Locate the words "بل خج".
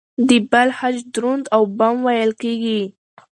0.51-0.95